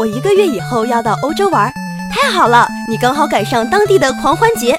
[0.00, 1.70] 我一个月以后要到欧洲玩，
[2.10, 4.74] 太好了，你刚好赶上当地的狂欢节。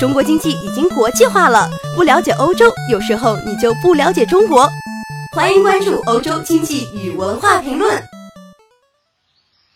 [0.00, 4.66] 中国经济已经国际化了，不了解欧洲，有时候你就不了解中国。
[5.36, 8.02] 欢迎关注欧洲经济与文化评论。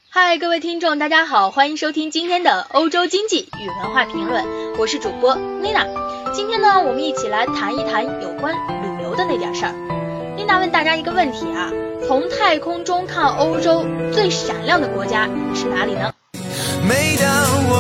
[0.09, 4.43] 嗨，各位听众，大家好，欢迎收听今天的欧洲经济与文化评论，
[4.79, 5.87] 我是主播 Lina。
[6.33, 9.75] 今天呢，我们一起来谈一谈有关旅游的那点事儿。
[10.39, 11.71] Lina 问大家一个问题啊，
[12.07, 16.13] 从太空中看欧洲最闪亮的国家是哪里呢？
[16.89, 17.29] 每当
[17.69, 17.76] 我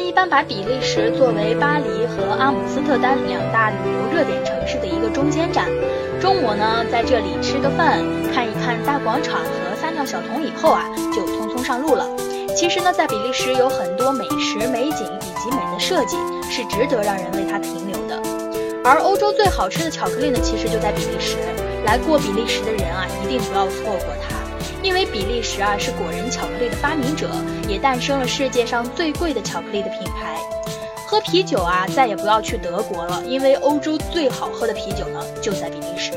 [0.00, 5.66] 一般把比利时作为巴黎和阿姆斯特丹两大旅游热点城市的一个中间站。
[6.20, 7.98] 中午呢，在这里吃个饭，
[8.34, 12.06] 看一看大广场和撒尿小童以后啊，就匆匆上路了。
[12.56, 16.16] 其实呢，在比利时有很多美食、美景以及美的设计，
[16.50, 18.20] 是值得让人为它停留的。
[18.84, 21.36] 而欧洲最好吃的巧克力呢，其实就在比利时。
[21.84, 24.34] 来过比利时的人啊，一定不要错过它，
[24.82, 27.30] 因为比利时啊是果仁巧克力的发明者，
[27.68, 30.38] 也诞生了世界上最贵的巧克力的品牌。
[31.06, 36.12] 喝啤酒啊，再也不要去德国了，因为欧洲最好喝的啤酒呢就在比利时。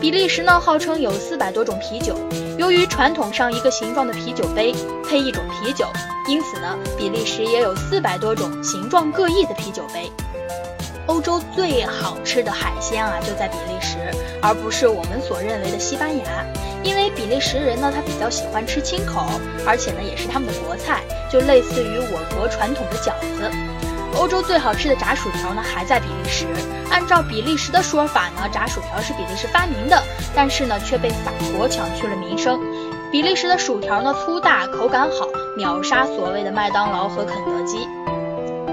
[0.00, 2.18] 比利时呢号称有四百多种啤酒，
[2.58, 4.74] 由于传统上一个形状的啤酒杯
[5.08, 5.86] 配一种啤酒，
[6.28, 10.10] 因此呢比利时也有四百多种形状各异的啤酒杯。
[11.06, 13.98] 欧洲最好吃的海鲜啊就在比利时，
[14.40, 16.24] 而不是我们所认为的西班牙，
[16.82, 19.26] 因为比利时人呢他比较喜欢吃清口，
[19.66, 23.50] 而且呢也是他们的国菜，就类似于我国传统的饺子。
[24.16, 26.46] 欧洲最好吃的炸薯条呢，还在比利时。
[26.90, 30.02] 按照比利时的说法呢，炸薯条是比利时发明的，
[30.34, 32.60] 但是呢，却被法国抢去了名声。
[33.10, 37.86] 比利时的薯条呢，粗大，口感好，秒杀所谓的麦当劳和肯德基。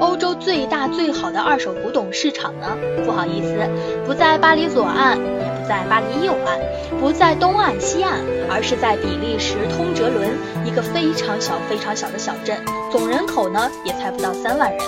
[0.02, 2.76] 欧洲最大最好的二手古董市场呢，
[3.06, 3.56] 不好意思，
[4.04, 6.60] 不在巴黎左岸，也不在巴黎右岸，
[7.00, 8.20] 不在东岸西岸，
[8.50, 10.28] 而是在比利时通哲伦
[10.66, 12.58] 一个非常小非常小的小镇，
[12.92, 14.82] 总人口呢也才不到三万人。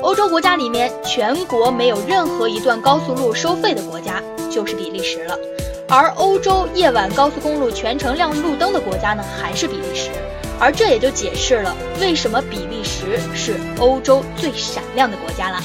[0.00, 5.36] 欧洲国家里面，全国没有任何一段高速路收费的国家就是比利时了。
[5.88, 10.10] 而欧洲夜晚高速公路全程亮路灯的国家呢，还是比利时。
[10.60, 15.60] 而这也就解释了为什么比利时是欧洲最闪亮的国家了。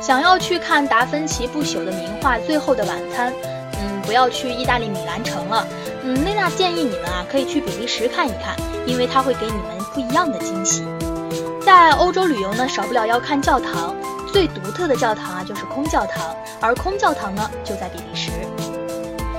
[0.00, 3.32] 想要去看达芬奇不朽的名画《最后的晚餐》，
[3.80, 5.66] 嗯，不要去意大利米兰城了。
[6.02, 8.54] 嗯，丽娜建议你们啊，可以去比利时看一看，
[8.86, 10.84] 因为它会给你们不一样的惊喜。
[11.64, 13.94] 在欧洲旅游呢，少不了要看教堂。
[14.30, 16.34] 最独特的教堂啊，就是空教堂。
[16.60, 18.30] 而空教堂呢，就在比利时。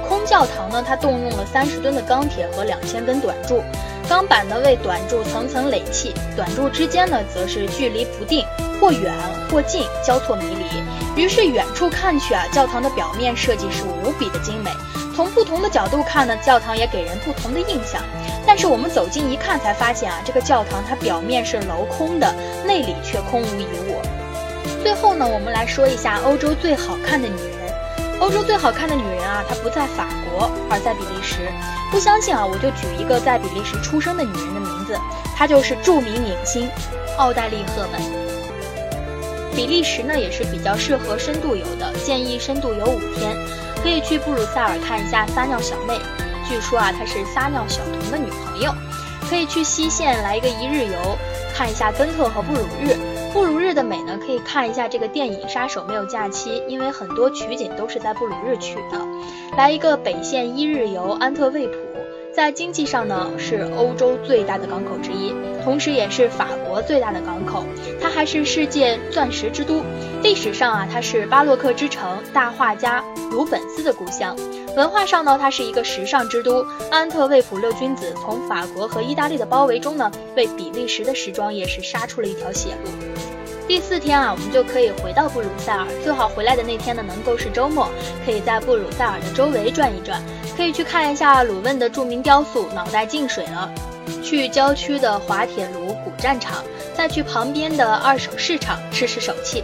[0.10, 3.62] 空教堂呢，它动用了三十吨的钢铁和两千根短柱，
[4.08, 8.46] 钢板呢为短柱层层垒砌，短柱之间呢则是距离不定，
[8.80, 9.14] 或远
[9.50, 11.22] 或近，交错迷离。
[11.22, 14.70] 于是远处看去啊，教堂的表面设计是无比的精美。
[15.16, 18.02] 从不同的角度看呢，教堂也给人不同的印象。
[18.46, 22.32] 但是我们走近一看，才发现啊，这个教堂它表面是镂空的，
[22.66, 24.02] 内里却空无一物。
[24.84, 27.55] 最后呢，我们来说一下欧洲最好看的女人。
[28.20, 31.52] 欧洲最好看的女人啊，她不在法国，而在比利时。
[31.92, 34.98] 不相信啊，我就举一个在比利时出生的女人的名字，
[35.36, 36.70] 她就是著名影星
[37.18, 38.02] 奥黛丽·赫本。
[39.56, 43.36] 比利时呢，也是比较适合深度游的，建议深度游五天，
[43.84, 46.00] 可以去布鲁塞尔看一下撒尿小妹。
[46.48, 48.74] 据说啊，她是撒尿小童的女朋友，
[49.30, 51.18] 可以去西线来一个一日游，
[51.54, 52.98] 看一下根特和布鲁日。
[53.36, 58.98] 布鲁日的美呢，可以看一下这个电影《杀手没有假期》，因为很多取景都是在布鲁日取的。
[59.58, 61.76] 来一个北线一日游安特卫普，
[62.34, 65.36] 在经济上呢是欧洲最大的港口之一，
[65.66, 67.66] 同时也是法国最大的港口，
[68.02, 69.84] 它还是世界钻石之都。
[70.24, 74.34] 历史上啊，它是巴洛克之城，大画家鲁本斯的故乡。
[74.76, 76.66] 文化上呢，它是一个时尚之都。
[76.92, 82.92] 安特卫普六君子从法国和意大利的包围中呢，为比利时的时装业是杀出了一条血路。
[83.68, 85.88] 第四天啊，我们就可以回到布鲁塞尔。
[86.04, 87.90] 最好回来的那天呢，能够是周末，
[88.26, 90.22] 可以在布鲁塞尔的周围转一转，
[90.58, 93.72] 可以去看一下鲁汶的著名雕塑“脑袋进水了”，
[94.22, 96.64] 去郊区的滑铁卢古战场，
[96.94, 99.64] 再去旁边的二手市场吃吃手气。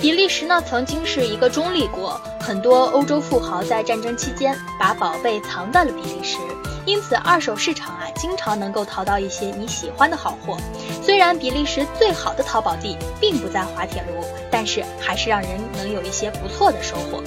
[0.00, 2.18] 比利时呢曾经是一个中立国，
[2.50, 6.36] 很多欧洲富豪在战争期间把宝贝藏在了比利时，
[6.84, 10.56] 因此二手市场啊经常能够淘到一些你喜欢的好货。
[11.00, 17.22] 虽然比利时最好的淘宝地并不在滑铁卢，但是还是让人能有一些不错的收获。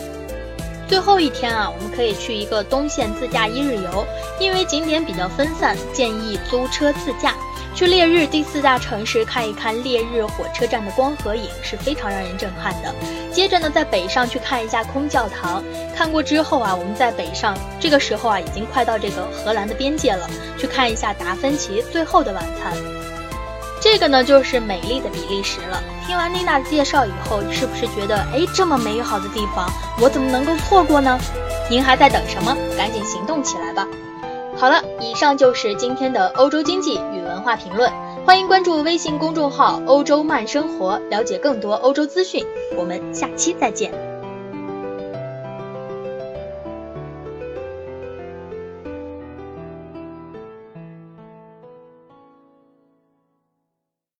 [0.89, 4.05] 最后一天啊，我们可以去一个东线自驾一日游，
[4.41, 7.33] 因为景点比较分散，建议租车自驾。
[7.75, 12.93] 去烈日第四大城市看一看烈日火车站的光合影是非常让人震撼的。
[13.31, 15.63] 接着呢，在北上去看一下空教堂。
[15.95, 20.29] 看过之后啊，我们在北上，这个时候啊，已经快到这个荷兰的边界了。
[20.55, 22.77] 去看一下达芬奇《最后的晚餐》。
[23.81, 25.81] 这个呢，就是美丽的比利时了。
[26.05, 29.67] 听完丽娜的介绍以后，是不是觉得哎，这么美好的地方，
[29.99, 31.19] 我怎么能够错过呢？
[31.71, 32.55] 您还在等什么？
[32.77, 33.87] 赶紧行动起来吧！
[34.55, 37.91] 好了，以上就是今天的欧洲经济与化评论。
[38.25, 42.43] 欢迎关注微信公众号“欧洲慢生活”，了解更多欧洲资讯。
[42.77, 44.12] 我们下期再见。